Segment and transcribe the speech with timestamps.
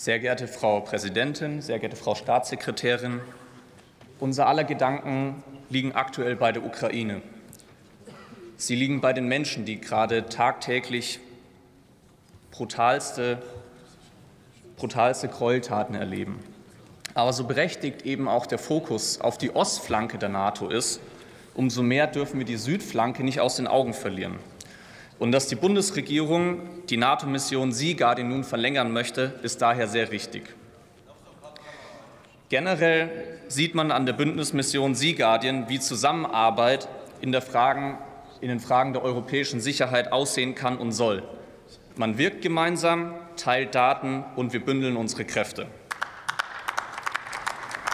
[0.00, 3.20] Sehr geehrte Frau Präsidentin, sehr geehrte Frau Staatssekretärin,
[4.18, 7.20] unser aller Gedanken liegen aktuell bei der Ukraine.
[8.56, 11.20] Sie liegen bei den Menschen, die gerade tagtäglich
[12.50, 13.42] brutalste,
[14.78, 16.40] brutalste Gräueltaten erleben.
[17.12, 21.00] Aber so berechtigt eben auch der Fokus auf die Ostflanke der NATO ist,
[21.52, 24.38] umso mehr dürfen wir die Südflanke nicht aus den Augen verlieren.
[25.20, 30.44] Und dass die Bundesregierung die NATO-Mission Sea Guardian nun verlängern möchte, ist daher sehr richtig.
[32.48, 36.88] Generell sieht man an der Bündnismission Sea Guardian, wie Zusammenarbeit
[37.20, 37.98] in, Fragen,
[38.40, 41.22] in den Fragen der europäischen Sicherheit aussehen kann und soll.
[41.96, 45.66] Man wirkt gemeinsam, teilt Daten und wir bündeln unsere Kräfte.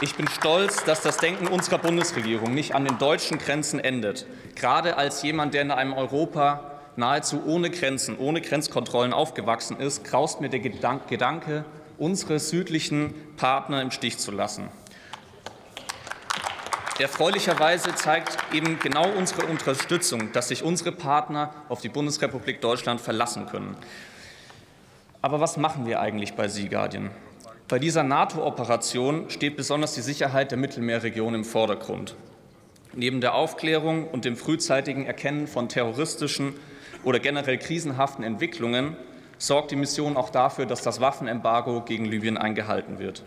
[0.00, 4.24] Ich bin stolz, dass das Denken unserer Bundesregierung nicht an den deutschen Grenzen endet.
[4.54, 10.40] Gerade als jemand, der in einem Europa nahezu ohne Grenzen, ohne Grenzkontrollen aufgewachsen ist, graust
[10.40, 11.64] mir der Gedanke,
[11.96, 14.68] unsere südlichen Partner im Stich zu lassen.
[16.98, 23.46] Erfreulicherweise zeigt eben genau unsere Unterstützung, dass sich unsere Partner auf die Bundesrepublik Deutschland verlassen
[23.46, 23.76] können.
[25.22, 27.10] Aber was machen wir eigentlich bei Sea Guardian?
[27.68, 32.16] Bei dieser NATO-Operation steht besonders die Sicherheit der Mittelmeerregion im Vordergrund.
[32.94, 36.54] Neben der Aufklärung und dem frühzeitigen Erkennen von terroristischen
[37.04, 38.96] oder generell krisenhaften Entwicklungen
[39.38, 43.22] sorgt die Mission auch dafür, dass das Waffenembargo gegen Libyen eingehalten wird.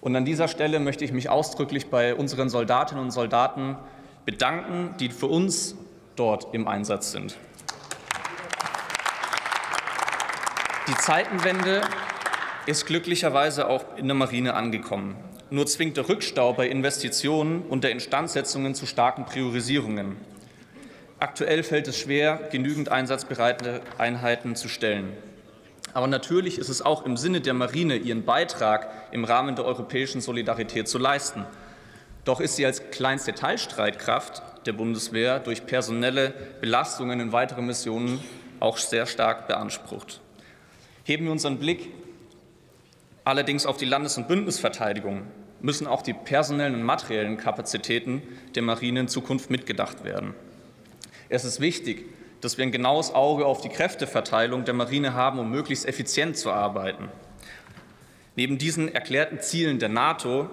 [0.00, 3.76] Und an dieser Stelle möchte ich mich ausdrücklich bei unseren Soldatinnen und Soldaten
[4.24, 5.74] bedanken, die für uns
[6.14, 7.36] dort im Einsatz sind.
[10.88, 11.80] Die Zeitenwende
[12.66, 15.16] ist glücklicherweise auch in der Marine angekommen.
[15.50, 20.16] Nur zwingt der Rückstau bei Investitionen und der Instandsetzungen zu starken Priorisierungen.
[21.18, 25.16] Aktuell fällt es schwer, genügend einsatzbereite Einheiten zu stellen.
[25.94, 30.20] Aber natürlich ist es auch im Sinne der Marine, ihren Beitrag im Rahmen der europäischen
[30.20, 31.46] Solidarität zu leisten.
[32.26, 38.20] Doch ist sie als kleinste Teilstreitkraft der Bundeswehr durch personelle Belastungen in weitere Missionen
[38.60, 40.20] auch sehr stark beansprucht.
[41.04, 41.88] Heben wir unseren Blick
[43.24, 45.22] allerdings auf die Landes- und Bündnisverteidigung
[45.62, 48.22] müssen auch die personellen und materiellen Kapazitäten
[48.54, 50.34] der Marine in Zukunft mitgedacht werden.
[51.28, 52.06] Es ist wichtig,
[52.40, 56.50] dass wir ein genaues Auge auf die Kräfteverteilung der Marine haben, um möglichst effizient zu
[56.50, 57.08] arbeiten.
[58.36, 60.50] Neben diesen erklärten Zielen der NATO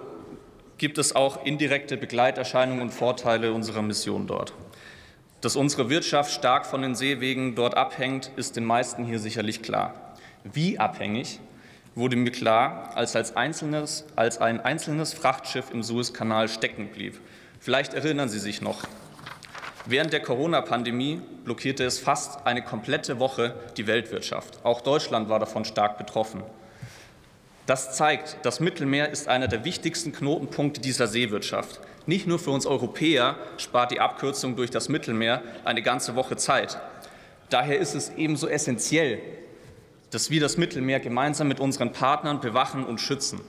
[0.78, 4.54] gibt es auch indirekte Begleiterscheinungen und Vorteile unserer Mission dort.
[5.40, 10.14] Dass unsere Wirtschaft stark von den Seewegen dort abhängt, ist den meisten hier sicherlich klar.
[10.42, 11.40] Wie abhängig
[11.94, 17.20] wurde mir klar, als, als, einzelnes, als ein einzelnes Frachtschiff im Suezkanal stecken blieb.
[17.60, 18.84] Vielleicht erinnern Sie sich noch.
[19.86, 24.64] Während der Corona-Pandemie blockierte es fast eine komplette Woche die Weltwirtschaft.
[24.64, 26.42] Auch Deutschland war davon stark betroffen.
[27.66, 31.80] Das zeigt, das Mittelmeer ist einer der wichtigsten Knotenpunkte dieser Seewirtschaft.
[32.06, 36.78] Nicht nur für uns Europäer spart die Abkürzung durch das Mittelmeer eine ganze Woche Zeit.
[37.50, 39.20] Daher ist es ebenso essentiell,
[40.10, 43.40] dass wir das Mittelmeer gemeinsam mit unseren Partnern bewachen und schützen.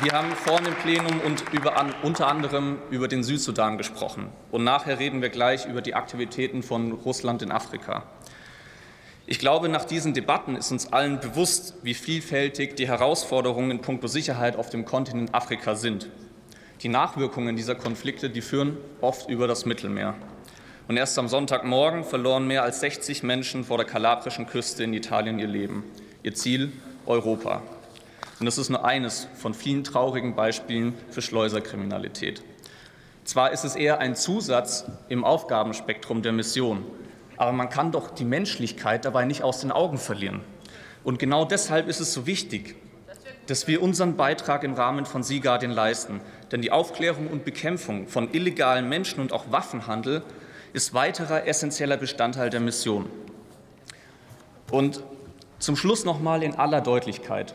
[0.00, 4.28] Wir haben vorhin im Plenum und über, unter anderem über den Südsudan gesprochen.
[4.52, 8.04] Und nachher reden wir gleich über die Aktivitäten von Russland in Afrika.
[9.26, 14.06] Ich glaube, nach diesen Debatten ist uns allen bewusst, wie vielfältig die Herausforderungen in puncto
[14.06, 16.08] Sicherheit auf dem Kontinent Afrika sind.
[16.82, 20.14] Die Nachwirkungen dieser Konflikte die führen oft über das Mittelmeer.
[20.86, 25.40] Und erst am Sonntagmorgen verloren mehr als 60 Menschen vor der kalabrischen Küste in Italien
[25.40, 25.82] ihr Leben.
[26.22, 26.72] Ihr Ziel
[27.04, 27.62] Europa.
[28.40, 32.42] Und das ist nur eines von vielen traurigen Beispielen für Schleuserkriminalität.
[33.24, 36.84] Zwar ist es eher ein Zusatz im Aufgabenspektrum der Mission,
[37.36, 40.40] aber man kann doch die Menschlichkeit dabei nicht aus den Augen verlieren.
[41.04, 42.76] Und genau deshalb ist es so wichtig,
[43.46, 46.20] dass wir unseren Beitrag im Rahmen von Sea Guardian leisten.
[46.52, 50.22] Denn die Aufklärung und Bekämpfung von illegalen Menschen- und auch Waffenhandel
[50.74, 53.08] ist weiterer essentieller Bestandteil der Mission.
[54.70, 55.02] Und
[55.58, 57.54] zum Schluss noch mal in aller Deutlichkeit.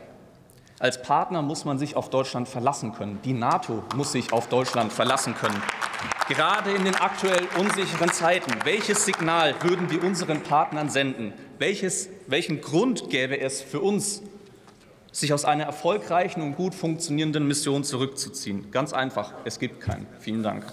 [0.83, 3.17] Als Partner muss man sich auf Deutschland verlassen können.
[3.23, 5.63] Die NATO muss sich auf Deutschland verlassen können.
[6.27, 11.31] Gerade in den aktuell unsicheren Zeiten, welches Signal würden wir unseren Partnern senden?
[11.57, 14.23] Welches, welchen Grund gäbe es für uns,
[15.13, 18.69] sich aus einer erfolgreichen und gut funktionierenden Mission zurückzuziehen?
[18.69, 20.05] Ganz einfach, es gibt keinen.
[20.19, 20.65] Vielen Dank.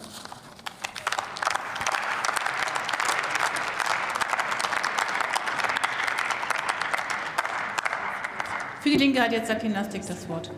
[8.81, 10.50] Für die Linke hat jetzt Sakin Lastik das Wort.